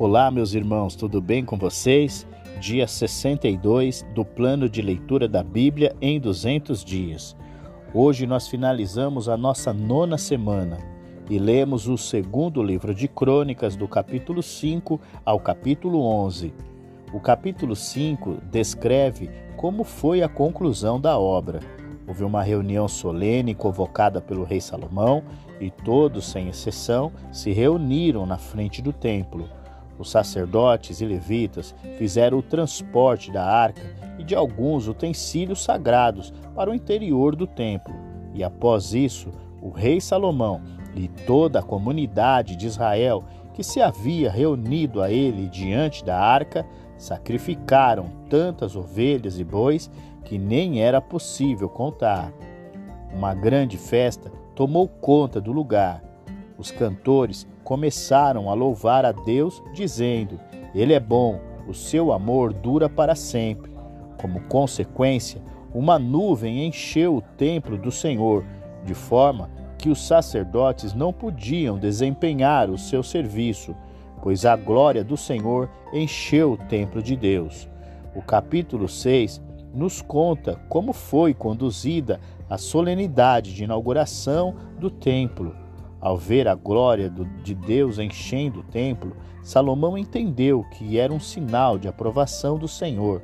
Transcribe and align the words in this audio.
Olá, 0.00 0.30
meus 0.30 0.54
irmãos, 0.54 0.96
tudo 0.96 1.20
bem 1.20 1.44
com 1.44 1.58
vocês? 1.58 2.26
Dia 2.58 2.86
62 2.86 4.02
do 4.14 4.24
plano 4.24 4.66
de 4.66 4.80
leitura 4.80 5.28
da 5.28 5.42
Bíblia 5.42 5.94
em 6.00 6.18
200 6.18 6.82
dias. 6.82 7.36
Hoje 7.92 8.26
nós 8.26 8.48
finalizamos 8.48 9.28
a 9.28 9.36
nossa 9.36 9.74
nona 9.74 10.16
semana 10.16 10.78
e 11.28 11.38
lemos 11.38 11.86
o 11.86 11.98
segundo 11.98 12.62
livro 12.62 12.94
de 12.94 13.06
Crônicas, 13.08 13.76
do 13.76 13.86
capítulo 13.86 14.42
5 14.42 14.98
ao 15.22 15.38
capítulo 15.38 16.00
11. 16.00 16.54
O 17.12 17.20
capítulo 17.20 17.76
5 17.76 18.38
descreve 18.50 19.28
como 19.54 19.84
foi 19.84 20.22
a 20.22 20.30
conclusão 20.30 20.98
da 20.98 21.18
obra. 21.18 21.60
Houve 22.08 22.24
uma 22.24 22.42
reunião 22.42 22.88
solene 22.88 23.54
convocada 23.54 24.18
pelo 24.18 24.44
rei 24.44 24.62
Salomão 24.62 25.22
e 25.60 25.70
todos, 25.70 26.24
sem 26.24 26.48
exceção, 26.48 27.12
se 27.30 27.52
reuniram 27.52 28.24
na 28.24 28.38
frente 28.38 28.80
do 28.80 28.94
templo. 28.94 29.59
Os 30.00 30.10
sacerdotes 30.10 31.02
e 31.02 31.04
levitas 31.04 31.74
fizeram 31.98 32.38
o 32.38 32.42
transporte 32.42 33.30
da 33.30 33.44
arca 33.44 33.82
e 34.18 34.24
de 34.24 34.34
alguns 34.34 34.88
utensílios 34.88 35.62
sagrados 35.62 36.32
para 36.54 36.70
o 36.70 36.74
interior 36.74 37.36
do 37.36 37.46
templo. 37.46 37.94
E 38.32 38.42
após 38.42 38.94
isso, 38.94 39.30
o 39.60 39.68
rei 39.68 40.00
Salomão 40.00 40.62
e 40.94 41.06
toda 41.06 41.58
a 41.58 41.62
comunidade 41.62 42.56
de 42.56 42.66
Israel 42.66 43.22
que 43.52 43.62
se 43.62 43.82
havia 43.82 44.30
reunido 44.30 45.02
a 45.02 45.10
ele 45.10 45.46
diante 45.50 46.02
da 46.02 46.18
arca 46.18 46.64
sacrificaram 46.96 48.06
tantas 48.30 48.74
ovelhas 48.76 49.38
e 49.38 49.44
bois 49.44 49.90
que 50.24 50.38
nem 50.38 50.80
era 50.80 51.02
possível 51.02 51.68
contar. 51.68 52.32
Uma 53.12 53.34
grande 53.34 53.76
festa 53.76 54.32
tomou 54.54 54.88
conta 54.88 55.42
do 55.42 55.52
lugar 55.52 56.02
os 56.60 56.70
cantores 56.70 57.48
começaram 57.64 58.50
a 58.50 58.54
louvar 58.54 59.06
a 59.06 59.12
Deus, 59.12 59.62
dizendo: 59.72 60.38
Ele 60.74 60.92
é 60.92 61.00
bom, 61.00 61.40
o 61.66 61.72
seu 61.72 62.12
amor 62.12 62.52
dura 62.52 62.88
para 62.88 63.14
sempre. 63.14 63.72
Como 64.20 64.42
consequência, 64.42 65.40
uma 65.72 65.98
nuvem 65.98 66.66
encheu 66.66 67.16
o 67.16 67.22
templo 67.22 67.78
do 67.78 67.90
Senhor, 67.90 68.44
de 68.84 68.92
forma 68.92 69.48
que 69.78 69.88
os 69.88 70.06
sacerdotes 70.06 70.92
não 70.92 71.12
podiam 71.12 71.78
desempenhar 71.78 72.68
o 72.68 72.76
seu 72.76 73.02
serviço, 73.02 73.74
pois 74.22 74.44
a 74.44 74.54
glória 74.54 75.02
do 75.02 75.16
Senhor 75.16 75.70
encheu 75.94 76.52
o 76.52 76.56
templo 76.58 77.02
de 77.02 77.16
Deus. 77.16 77.66
O 78.14 78.20
capítulo 78.20 78.86
6 78.86 79.40
nos 79.72 80.02
conta 80.02 80.56
como 80.68 80.92
foi 80.92 81.32
conduzida 81.32 82.20
a 82.50 82.58
solenidade 82.58 83.54
de 83.54 83.64
inauguração 83.64 84.54
do 84.78 84.90
templo. 84.90 85.54
Ao 86.00 86.16
ver 86.16 86.48
a 86.48 86.54
glória 86.54 87.12
de 87.42 87.54
Deus 87.54 87.98
enchendo 87.98 88.60
o 88.60 88.64
templo, 88.64 89.14
Salomão 89.42 89.98
entendeu 89.98 90.64
que 90.72 90.98
era 90.98 91.12
um 91.12 91.20
sinal 91.20 91.78
de 91.78 91.88
aprovação 91.88 92.58
do 92.58 92.66
Senhor. 92.66 93.22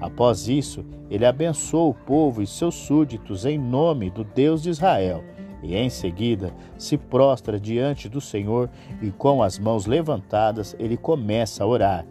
Após 0.00 0.48
isso, 0.48 0.84
ele 1.10 1.24
abençoou 1.24 1.90
o 1.90 1.94
povo 1.94 2.42
e 2.42 2.46
seus 2.46 2.74
súditos 2.74 3.44
em 3.44 3.58
nome 3.58 4.10
do 4.10 4.24
Deus 4.24 4.62
de 4.62 4.70
Israel. 4.70 5.22
E 5.62 5.76
em 5.76 5.90
seguida 5.90 6.52
se 6.76 6.96
prostra 6.96 7.58
diante 7.58 8.08
do 8.08 8.20
Senhor 8.20 8.70
e 9.02 9.10
com 9.10 9.42
as 9.42 9.58
mãos 9.58 9.86
levantadas 9.86 10.74
ele 10.78 10.96
começa 10.96 11.64
a 11.64 11.66
orar. 11.66 12.06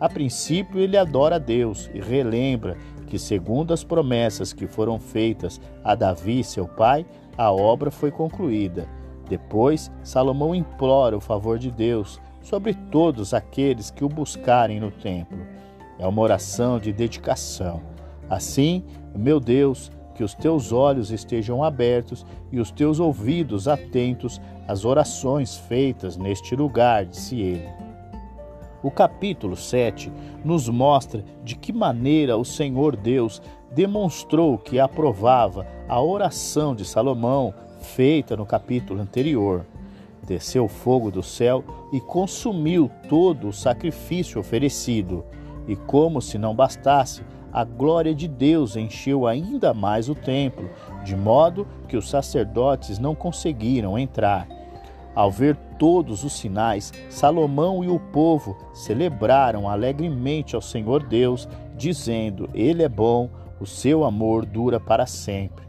A 0.00 0.08
princípio, 0.08 0.80
ele 0.80 0.96
adora 0.96 1.36
a 1.36 1.38
Deus 1.38 1.90
e 1.92 2.00
relembra 2.00 2.76
que, 3.06 3.18
segundo 3.18 3.74
as 3.74 3.82
promessas 3.82 4.52
que 4.52 4.66
foram 4.66 4.98
feitas 4.98 5.60
a 5.82 5.94
Davi, 5.94 6.44
seu 6.44 6.68
pai, 6.68 7.04
a 7.36 7.50
obra 7.50 7.90
foi 7.90 8.10
concluída. 8.10 8.97
Depois, 9.28 9.90
Salomão 10.02 10.54
implora 10.54 11.16
o 11.16 11.20
favor 11.20 11.58
de 11.58 11.70
Deus 11.70 12.20
sobre 12.40 12.74
todos 12.74 13.34
aqueles 13.34 13.90
que 13.90 14.04
o 14.04 14.08
buscarem 14.08 14.80
no 14.80 14.90
templo. 14.90 15.38
É 15.98 16.06
uma 16.06 16.22
oração 16.22 16.78
de 16.78 16.92
dedicação. 16.92 17.82
Assim, 18.30 18.84
meu 19.14 19.38
Deus, 19.40 19.90
que 20.14 20.24
os 20.24 20.34
teus 20.34 20.72
olhos 20.72 21.10
estejam 21.10 21.62
abertos 21.62 22.24
e 22.50 22.58
os 22.58 22.70
teus 22.70 22.98
ouvidos 22.98 23.68
atentos 23.68 24.40
às 24.66 24.84
orações 24.84 25.56
feitas 25.56 26.16
neste 26.16 26.56
lugar, 26.56 27.04
disse 27.04 27.40
ele. 27.40 27.68
O 28.82 28.90
capítulo 28.90 29.56
7 29.56 30.10
nos 30.44 30.68
mostra 30.68 31.24
de 31.42 31.56
que 31.56 31.72
maneira 31.72 32.36
o 32.36 32.44
Senhor 32.44 32.96
Deus 32.96 33.42
demonstrou 33.72 34.56
que 34.56 34.78
aprovava 34.78 35.66
a 35.88 36.00
oração 36.00 36.74
de 36.74 36.84
Salomão 36.84 37.52
feita 37.78 38.36
no 38.36 38.44
capítulo 38.44 39.00
anterior. 39.00 39.64
Desceu 40.26 40.68
fogo 40.68 41.10
do 41.10 41.22
céu 41.22 41.64
e 41.92 42.00
consumiu 42.00 42.90
todo 43.08 43.48
o 43.48 43.52
sacrifício 43.52 44.40
oferecido. 44.40 45.24
E 45.66 45.74
como 45.74 46.20
se 46.20 46.38
não 46.38 46.54
bastasse, 46.54 47.22
a 47.52 47.64
glória 47.64 48.14
de 48.14 48.28
Deus 48.28 48.76
encheu 48.76 49.26
ainda 49.26 49.72
mais 49.72 50.08
o 50.08 50.14
templo, 50.14 50.68
de 51.04 51.16
modo 51.16 51.66
que 51.88 51.96
os 51.96 52.08
sacerdotes 52.10 52.98
não 52.98 53.14
conseguiram 53.14 53.98
entrar. 53.98 54.46
Ao 55.14 55.30
ver 55.30 55.56
todos 55.78 56.24
os 56.24 56.34
sinais, 56.34 56.92
Salomão 57.08 57.82
e 57.82 57.88
o 57.88 57.98
povo 57.98 58.56
celebraram 58.74 59.68
alegremente 59.68 60.54
ao 60.54 60.62
Senhor 60.62 61.02
Deus, 61.02 61.48
dizendo: 61.76 62.48
Ele 62.54 62.82
é 62.82 62.88
bom, 62.88 63.30
o 63.58 63.66
seu 63.66 64.04
amor 64.04 64.44
dura 64.44 64.78
para 64.78 65.06
sempre. 65.06 65.67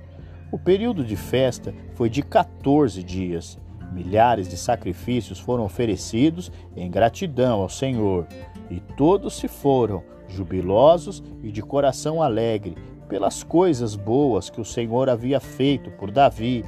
O 0.51 0.57
período 0.57 1.03
de 1.03 1.15
festa 1.15 1.73
foi 1.93 2.09
de 2.09 2.23
14 2.23 3.03
dias. 3.03 3.59
Milhares 3.91 4.47
de 4.47 4.57
sacrifícios 4.57 5.39
foram 5.39 5.63
oferecidos 5.63 6.51
em 6.75 6.89
gratidão 6.89 7.61
ao 7.61 7.69
Senhor, 7.69 8.27
e 8.69 8.79
todos 8.79 9.35
se 9.35 9.47
foram, 9.47 10.03
jubilosos 10.27 11.23
e 11.43 11.51
de 11.51 11.61
coração 11.61 12.21
alegre, 12.21 12.75
pelas 13.07 13.43
coisas 13.43 13.95
boas 13.95 14.49
que 14.49 14.61
o 14.61 14.65
Senhor 14.65 15.09
havia 15.09 15.39
feito 15.39 15.89
por 15.91 16.11
Davi 16.11 16.63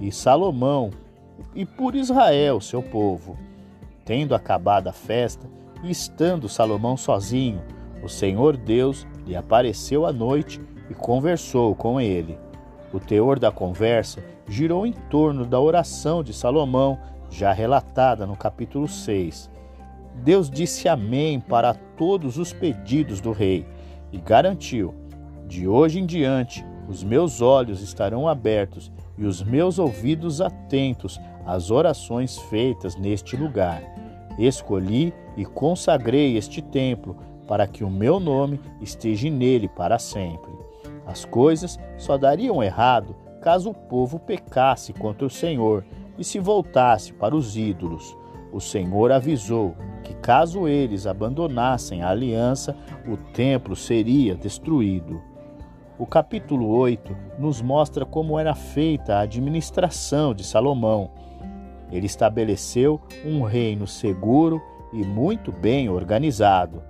e 0.00 0.10
Salomão 0.10 0.90
e 1.54 1.64
por 1.66 1.94
Israel, 1.94 2.60
seu 2.60 2.82
povo. 2.82 3.38
Tendo 4.04 4.34
acabado 4.34 4.88
a 4.88 4.92
festa 4.92 5.46
e 5.82 5.90
estando 5.90 6.48
Salomão 6.48 6.96
sozinho, 6.96 7.62
o 8.02 8.08
Senhor 8.08 8.56
Deus 8.56 9.06
lhe 9.26 9.36
apareceu 9.36 10.06
à 10.06 10.12
noite 10.12 10.60
e 10.90 10.94
conversou 10.94 11.74
com 11.74 12.00
ele. 12.00 12.38
O 12.92 13.00
teor 13.00 13.38
da 13.38 13.50
conversa 13.50 14.22
girou 14.46 14.86
em 14.86 14.92
torno 14.92 15.46
da 15.46 15.58
oração 15.58 16.22
de 16.22 16.32
Salomão, 16.32 16.98
já 17.30 17.52
relatada 17.52 18.26
no 18.26 18.36
capítulo 18.36 18.86
6. 18.86 19.50
Deus 20.16 20.50
disse 20.50 20.88
amém 20.88 21.40
para 21.40 21.72
todos 21.72 22.36
os 22.36 22.52
pedidos 22.52 23.20
do 23.20 23.32
rei 23.32 23.66
e 24.12 24.18
garantiu: 24.18 24.94
De 25.46 25.66
hoje 25.66 26.00
em 26.00 26.04
diante, 26.04 26.64
os 26.86 27.02
meus 27.02 27.40
olhos 27.40 27.80
estarão 27.80 28.28
abertos 28.28 28.92
e 29.16 29.24
os 29.24 29.42
meus 29.42 29.78
ouvidos 29.78 30.42
atentos 30.42 31.18
às 31.46 31.70
orações 31.70 32.36
feitas 32.38 32.94
neste 32.96 33.36
lugar. 33.36 33.82
Escolhi 34.38 35.14
e 35.36 35.44
consagrei 35.44 36.36
este 36.36 36.60
templo 36.60 37.16
para 37.46 37.66
que 37.66 37.82
o 37.82 37.90
meu 37.90 38.20
nome 38.20 38.60
esteja 38.80 39.30
nele 39.30 39.68
para 39.68 39.98
sempre. 39.98 40.52
As 41.06 41.24
coisas 41.24 41.78
só 41.96 42.16
dariam 42.16 42.62
errado 42.62 43.16
caso 43.40 43.70
o 43.70 43.74
povo 43.74 44.18
pecasse 44.18 44.92
contra 44.92 45.26
o 45.26 45.30
Senhor 45.30 45.84
e 46.16 46.22
se 46.22 46.38
voltasse 46.38 47.12
para 47.12 47.34
os 47.34 47.56
ídolos. 47.56 48.16
O 48.52 48.60
Senhor 48.60 49.10
avisou 49.10 49.74
que, 50.04 50.14
caso 50.14 50.68
eles 50.68 51.06
abandonassem 51.06 52.02
a 52.02 52.10
aliança, 52.10 52.76
o 53.06 53.16
templo 53.16 53.74
seria 53.74 54.36
destruído. 54.36 55.20
O 55.98 56.06
capítulo 56.06 56.68
8 56.68 57.16
nos 57.38 57.60
mostra 57.62 58.04
como 58.04 58.38
era 58.38 58.54
feita 58.54 59.16
a 59.16 59.20
administração 59.20 60.34
de 60.34 60.44
Salomão. 60.44 61.10
Ele 61.90 62.06
estabeleceu 62.06 63.00
um 63.24 63.42
reino 63.42 63.86
seguro 63.86 64.60
e 64.92 65.04
muito 65.04 65.50
bem 65.50 65.88
organizado. 65.88 66.82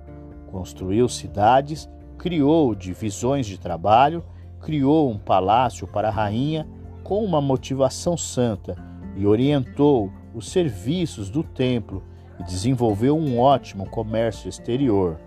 Construiu 0.51 1.09
cidades 1.09 1.89
criou 2.23 2.73
divisões 2.73 3.47
de 3.47 3.59
trabalho, 3.59 4.23
criou 4.61 5.11
um 5.11 5.19
palácio 5.19 5.89
para 5.89 6.07
a 6.07 6.13
rainha 6.13 6.69
com 7.03 7.25
uma 7.25 7.41
motivação 7.41 8.17
santa 8.17 8.77
e 9.17 9.27
orientou 9.27 10.09
os 10.33 10.49
serviços 10.49 11.29
do 11.29 11.43
templo 11.43 12.01
e 12.39 12.45
desenvolveu 12.45 13.19
um 13.19 13.41
ótimo 13.41 13.91
comércio 13.91 14.49
exterior. 14.49 15.19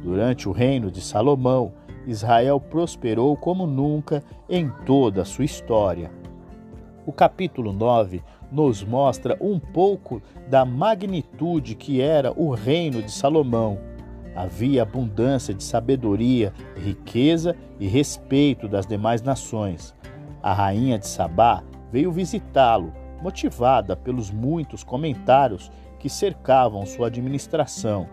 Durante 0.00 0.48
o 0.48 0.52
reino 0.52 0.92
de 0.92 1.00
Salomão, 1.00 1.72
Israel 2.06 2.60
prosperou 2.60 3.36
como 3.36 3.66
nunca 3.66 4.22
em 4.48 4.70
toda 4.86 5.22
a 5.22 5.24
sua 5.24 5.44
história. 5.44 6.08
O 7.04 7.10
capítulo 7.10 7.72
9 7.72 8.22
nos 8.52 8.84
mostra 8.84 9.36
um 9.40 9.58
pouco 9.58 10.22
da 10.48 10.64
magnitude 10.64 11.74
que 11.74 12.00
era 12.00 12.32
o 12.40 12.52
reino 12.52 13.02
de 13.02 13.10
Salomão 13.10 13.97
havia 14.38 14.82
abundância 14.82 15.52
de 15.52 15.64
sabedoria, 15.64 16.52
riqueza 16.76 17.56
e 17.80 17.88
respeito 17.88 18.68
das 18.68 18.86
demais 18.86 19.20
nações. 19.20 19.92
A 20.40 20.52
rainha 20.52 20.96
de 20.96 21.08
Sabá 21.08 21.64
veio 21.90 22.12
visitá-lo 22.12 22.92
motivada 23.20 23.96
pelos 23.96 24.30
muitos 24.30 24.84
comentários 24.84 25.72
que 25.98 26.08
cercavam 26.08 26.86
sua 26.86 27.08
administração, 27.08 28.06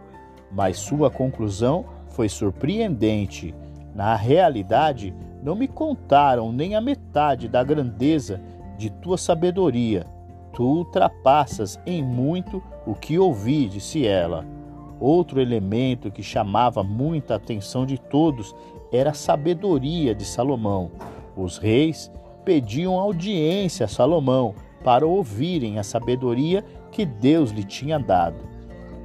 mas 0.51 0.80
sua 0.80 1.12
conclusão 1.12 1.86
foi 2.10 2.28
surpreendente. 2.28 3.54
Na 3.94 4.16
realidade, 4.16 5.13
não 5.44 5.54
me 5.54 5.68
contaram 5.68 6.51
nem 6.51 6.74
a 6.74 6.81
metade 6.81 7.48
da 7.48 7.63
grandeza 7.63 8.42
de 8.80 8.89
tua 8.89 9.16
sabedoria. 9.16 10.07
Tu 10.54 10.63
ultrapassas 10.63 11.80
em 11.86 12.01
muito 12.01 12.63
o 12.83 12.95
que 12.95 13.19
ouvi, 13.19 13.69
disse 13.69 14.07
ela. 14.07 14.44
Outro 15.00 15.42
elemento 15.42 16.12
que 16.12 16.24
chamava 16.24 16.83
muita 16.83 17.36
atenção 17.36 17.86
de 17.86 17.97
todos 17.97 18.56
era 18.92 19.12
a 19.12 19.13
sabedoria 19.13 20.15
de 20.15 20.24
Salomão. 20.24 20.92
Os 21.36 21.57
reis 21.57 22.12
pediam 22.45 23.00
audiência 23.00 23.86
a 23.86 23.89
Salomão 23.89 24.56
para 24.83 25.06
ouvirem 25.06 25.80
a 25.80 25.83
sabedoria 25.83 26.63
que 26.92 27.06
Deus 27.06 27.51
lhe 27.51 27.63
tinha 27.63 28.00
dado. 28.00 28.38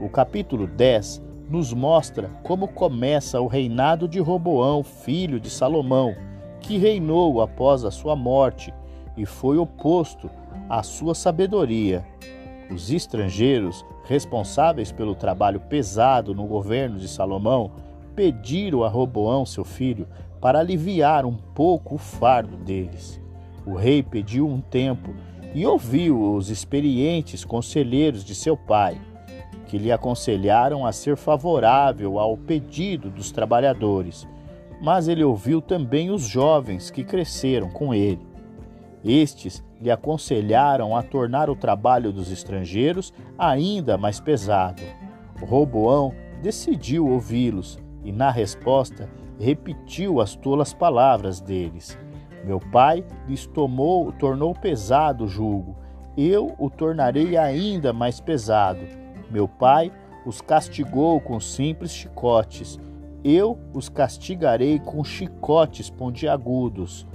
O 0.01 0.09
capítulo 0.09 0.67
10 0.67 1.23
nos 1.49 1.73
mostra 1.73 2.31
como 2.45 2.69
começa 2.69 3.41
o 3.41 3.49
reinado 3.49 4.07
de 4.07 4.21
Roboão, 4.21 4.85
filho 4.85 5.41
de 5.41 5.51
Salomão, 5.51 6.15
que 6.61 6.79
reinou 6.79 7.41
após 7.41 7.85
a 7.85 7.91
sua 7.91 8.15
morte 8.15 8.73
e 9.17 9.27
foi 9.27 9.59
oposto 9.59 10.31
à 10.69 10.83
sua 10.83 11.15
sabedoria. 11.15 12.05
Os 12.71 12.91
estrangeiros 12.91 13.85
responsáveis 14.05 14.93
pelo 14.93 15.15
trabalho 15.15 15.61
pesado 15.61 16.35
no 16.35 16.47
governo 16.47 16.99
de 16.99 17.09
Salomão 17.09 17.73
pediram 18.15 18.85
a 18.85 18.89
Roboão, 18.89 19.45
seu 19.45 19.65
filho, 19.65 20.07
para 20.41 20.61
aliviar 20.61 21.27
um 21.27 21.35
pouco 21.35 21.97
o 21.97 21.99
fardo 21.99 22.57
deles. 22.57 23.21
O 23.67 23.75
rei 23.75 24.03
pediu 24.03 24.47
um 24.47 24.61
tempo 24.61 25.15
e 25.53 25.67
ouviu 25.67 26.35
os 26.35 26.49
experientes 26.49 27.45
conselheiros 27.45 28.25
de 28.25 28.35
seu 28.35 28.57
pai, 28.57 29.01
que 29.67 29.77
lhe 29.77 29.91
aconselharam 29.91 30.87
a 30.87 30.93
ser 30.93 31.17
favorável 31.17 32.19
ao 32.19 32.37
pedido 32.37 33.11
dos 33.11 33.33
trabalhadores, 33.33 34.27
mas 34.81 35.09
ele 35.09 35.25
ouviu 35.25 35.61
também 35.61 36.11
os 36.11 36.23
jovens 36.23 36.91
que 36.91 37.05
cresceram 37.05 37.69
com 37.69 37.93
ele. 37.93 38.27
Estes 39.05 39.63
lhe 39.81 39.91
aconselharam 39.91 40.95
a 40.95 41.03
tornar 41.03 41.49
o 41.49 41.57
trabalho 41.57 42.13
dos 42.13 42.31
estrangeiros 42.31 43.13
ainda 43.39 43.97
mais 43.97 44.21
pesado. 44.21 44.83
Roboão 45.41 46.13
decidiu 46.43 47.09
ouvi-los 47.09 47.79
e, 48.05 48.13
na 48.13 48.31
resposta, 48.31 49.09
repetiu 49.39 50.21
as 50.21 50.37
tolas 50.37 50.75
palavras 50.75 51.41
deles. 51.41 51.99
Meu 52.45 52.61
pai 52.61 53.05
lhes 53.27 53.47
tomou, 53.47 54.13
tornou 54.13 54.55
pesado 54.55 55.25
o 55.25 55.29
jugo. 55.29 55.77
Eu 56.17 56.55
o 56.59 56.69
tornarei 56.69 57.37
ainda 57.37 57.93
mais 57.93 58.21
pesado. 58.21 58.81
Meu 59.31 59.47
pai 59.47 59.93
os 60.27 60.41
castigou 60.41 61.21
com 61.21 61.41
simples 61.41 61.93
chicotes. 61.93 62.79
Eu 63.23 63.59
os 63.75 63.89
castigarei 63.89 64.79
com 64.79 65.05
chicotes 65.05 65.91
pontiagudos. 65.91 67.07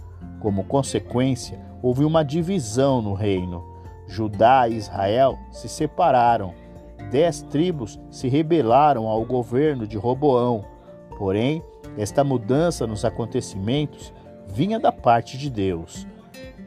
Como 0.46 0.64
consequência, 0.64 1.60
houve 1.82 2.06
uma 2.06 2.22
divisão 2.22 3.02
no 3.02 3.16
reino. 3.16 3.66
Judá 4.06 4.70
e 4.70 4.76
Israel 4.76 5.40
se 5.50 5.68
separaram. 5.68 6.54
Dez 7.10 7.42
tribos 7.42 8.00
se 8.12 8.28
rebelaram 8.28 9.08
ao 9.08 9.26
governo 9.26 9.88
de 9.88 9.98
Roboão. 9.98 10.64
Porém, 11.18 11.64
esta 11.98 12.24
mudança 12.24 12.86
nos 12.86 13.04
acontecimentos 13.04 14.14
vinha 14.46 14.80
da 14.80 14.92
parte 14.92 15.36
de 15.36 15.50
Deus. 15.50 16.06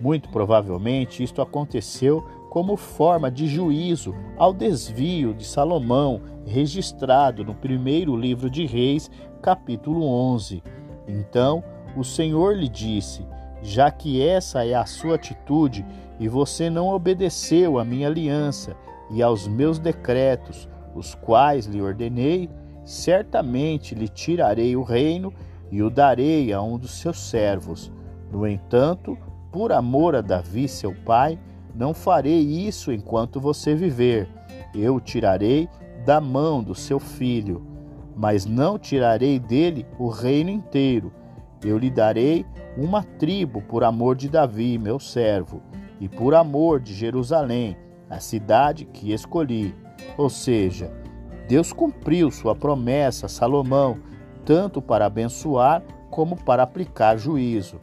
Muito 0.01 0.29
provavelmente 0.29 1.23
isto 1.23 1.41
aconteceu 1.41 2.27
como 2.51 2.77
forma 2.77 3.31
de 3.31 3.47
juízo 3.47 4.13
ao 4.37 4.53
desvio 4.53 5.33
de 5.33 5.45
Salomão, 5.45 6.21
registrado 6.45 7.45
no 7.45 7.55
primeiro 7.55 8.17
livro 8.17 8.51
de 8.51 8.67
Reis, 8.67 9.09
capítulo 9.41 10.05
11. 10.05 10.65
Então 11.07 11.63
o 11.97 12.03
Senhor 12.03 12.57
lhe 12.57 12.69
disse: 12.69 13.25
Já 13.63 13.91
que 13.91 14.23
essa 14.23 14.65
é 14.65 14.75
a 14.75 14.87
sua 14.87 15.17
atitude 15.17 15.85
e 16.19 16.29
você 16.29 16.71
não 16.71 16.89
obedeceu 16.89 17.79
à 17.79 17.85
minha 17.85 18.09
aliança 18.09 18.77
e 19.11 19.23
aos 19.23 19.49
meus 19.49 19.79
decretos, 19.79 20.69
os 20.95 21.15
quais 21.15 21.67
lhe 21.67 21.81
ordenei, 21.81 22.49
certamente 22.85 23.95
lhe 23.95 24.09
tirarei 24.09 24.77
o 24.77 24.83
reino 24.83 25.33
e 25.71 25.83
o 25.83 25.91
darei 25.91 26.53
a 26.53 26.63
um 26.63 26.79
dos 26.79 26.93
seus 27.01 27.19
servos. 27.19 27.93
No 28.31 28.47
entanto, 28.47 29.17
por 29.53 29.73
amor 29.73 30.15
a 30.15 30.21
Davi, 30.21 30.69
seu 30.69 30.95
pai, 31.05 31.39
não 31.75 31.95
farei 31.95 32.41
isso 32.41 32.93
enquanto 32.93 33.41
você 33.41 33.75
viver. 33.75 34.29
Eu 34.75 34.97
o 34.97 35.01
tirarei 35.01 35.69
da 36.05 36.21
mão 36.21 36.63
do 36.63 36.75
seu 36.75 36.99
filho, 36.99 37.63
mas 38.17 38.45
não 38.45 38.79
tirarei 38.79 39.39
dele 39.39 39.87
o 39.99 40.09
reino 40.09 40.51
inteiro. 40.51 41.13
Eu 41.65 41.77
lhe 41.79 41.91
darei 41.91 42.47
uma 42.77 43.03
tribo 43.03 43.61
por 43.63 43.83
amor 43.83 44.15
de 44.15 44.29
Davi, 44.29 44.79
meu 44.79 45.01
servo, 45.01 45.63
e 46.01 46.09
por 46.09 46.35
amor 46.35 46.81
de 46.81 46.95
Jerusalém, 46.95 47.77
a 48.09 48.21
cidade 48.21 48.85
que 48.85 49.13
escolhi. 49.13 49.75
Ou 50.17 50.31
seja, 50.31 50.93
Deus 51.49 51.73
cumpriu 51.73 52.31
sua 52.31 52.55
promessa 52.55 53.27
a 53.27 53.29
Salomão, 53.29 53.99
tanto 54.45 54.81
para 54.81 55.07
abençoar 55.07 55.83
como 56.11 56.37
para 56.37 56.63
aplicar 56.63 57.17
juízo. 57.17 57.81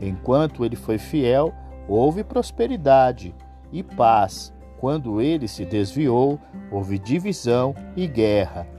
Enquanto 0.00 0.64
ele 0.64 0.76
foi 0.76 0.98
fiel, 0.98 1.52
houve 1.88 2.24
prosperidade 2.24 3.34
e 3.72 3.82
paz. 3.82 4.52
Quando 4.78 5.20
ele 5.20 5.48
se 5.48 5.64
desviou, 5.64 6.38
houve 6.70 6.98
divisão 6.98 7.74
e 7.96 8.06
guerra. 8.06 8.77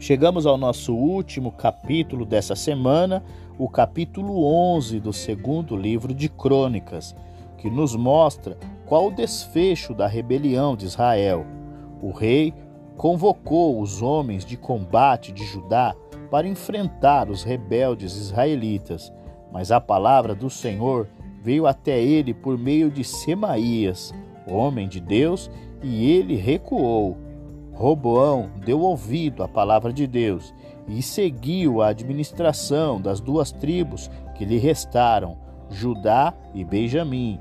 Chegamos 0.00 0.46
ao 0.46 0.56
nosso 0.56 0.94
último 0.94 1.52
capítulo 1.52 2.24
dessa 2.24 2.56
semana, 2.56 3.22
o 3.58 3.68
capítulo 3.68 4.46
11 4.74 4.98
do 4.98 5.12
segundo 5.12 5.76
livro 5.76 6.14
de 6.14 6.26
Crônicas, 6.26 7.14
que 7.58 7.68
nos 7.68 7.94
mostra 7.94 8.56
qual 8.86 9.08
o 9.08 9.14
desfecho 9.14 9.92
da 9.92 10.06
rebelião 10.06 10.74
de 10.74 10.86
Israel. 10.86 11.44
O 12.00 12.12
rei 12.12 12.54
convocou 12.96 13.78
os 13.78 14.00
homens 14.00 14.42
de 14.42 14.56
combate 14.56 15.32
de 15.32 15.44
Judá 15.44 15.94
para 16.30 16.48
enfrentar 16.48 17.28
os 17.28 17.42
rebeldes 17.42 18.16
israelitas, 18.16 19.12
mas 19.52 19.70
a 19.70 19.82
palavra 19.82 20.34
do 20.34 20.48
Senhor 20.48 21.08
veio 21.42 21.66
até 21.66 22.00
ele 22.02 22.32
por 22.32 22.56
meio 22.56 22.90
de 22.90 23.04
Semaías, 23.04 24.14
homem 24.48 24.88
de 24.88 24.98
Deus, 24.98 25.50
e 25.82 26.10
ele 26.10 26.36
recuou. 26.36 27.18
Roboão 27.80 28.50
deu 28.62 28.82
ouvido 28.82 29.42
à 29.42 29.48
palavra 29.48 29.90
de 29.90 30.06
Deus 30.06 30.52
e 30.86 31.00
seguiu 31.00 31.80
a 31.80 31.88
administração 31.88 33.00
das 33.00 33.22
duas 33.22 33.52
tribos 33.52 34.10
que 34.34 34.44
lhe 34.44 34.58
restaram, 34.58 35.38
Judá 35.70 36.34
e 36.52 36.62
Benjamim. 36.62 37.38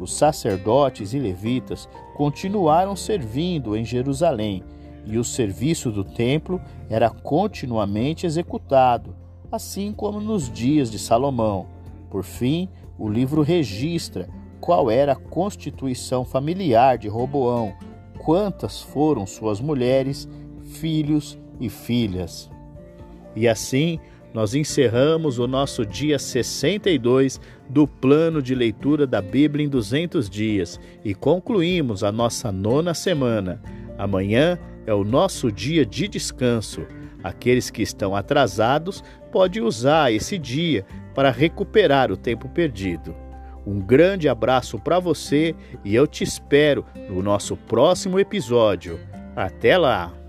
Os 0.00 0.14
sacerdotes 0.14 1.12
e 1.12 1.18
levitas 1.18 1.86
continuaram 2.16 2.96
servindo 2.96 3.76
em 3.76 3.84
Jerusalém 3.84 4.64
e 5.04 5.18
o 5.18 5.24
serviço 5.24 5.90
do 5.90 6.02
templo 6.02 6.58
era 6.88 7.10
continuamente 7.10 8.24
executado, 8.24 9.14
assim 9.50 9.92
como 9.92 10.22
nos 10.22 10.50
dias 10.50 10.90
de 10.90 10.98
Salomão. 10.98 11.66
Por 12.08 12.24
fim, 12.24 12.66
o 12.98 13.10
livro 13.10 13.42
registra 13.42 14.26
qual 14.58 14.90
era 14.90 15.12
a 15.12 15.16
constituição 15.16 16.24
familiar 16.24 16.96
de 16.96 17.08
Roboão, 17.08 17.74
quantas 18.24 18.80
foram 18.80 19.26
suas 19.26 19.60
mulheres, 19.60 20.28
filhos 20.62 21.38
e 21.60 21.68
filhas. 21.68 22.50
E 23.34 23.48
assim, 23.48 23.98
nós 24.32 24.54
encerramos 24.54 25.38
o 25.38 25.46
nosso 25.46 25.84
dia 25.84 26.18
62 26.18 27.40
do 27.68 27.86
plano 27.86 28.40
de 28.40 28.54
leitura 28.54 29.06
da 29.06 29.20
Bíblia 29.20 29.66
em 29.66 29.68
200 29.68 30.30
dias 30.30 30.80
e 31.04 31.14
concluímos 31.14 32.02
a 32.02 32.10
nossa 32.10 32.50
nona 32.50 32.94
semana. 32.94 33.60
Amanhã 33.98 34.58
é 34.86 34.94
o 34.94 35.04
nosso 35.04 35.50
dia 35.50 35.84
de 35.84 36.08
descanso. 36.08 36.86
Aqueles 37.22 37.70
que 37.70 37.82
estão 37.82 38.16
atrasados 38.16 39.02
podem 39.30 39.62
usar 39.62 40.12
esse 40.12 40.38
dia 40.38 40.86
para 41.14 41.30
recuperar 41.30 42.10
o 42.10 42.16
tempo 42.16 42.48
perdido. 42.48 43.14
Um 43.66 43.80
grande 43.80 44.28
abraço 44.28 44.78
para 44.78 44.98
você 44.98 45.54
e 45.84 45.94
eu 45.94 46.06
te 46.06 46.24
espero 46.24 46.84
no 47.08 47.22
nosso 47.22 47.56
próximo 47.56 48.18
episódio. 48.18 48.98
Até 49.36 49.78
lá! 49.78 50.21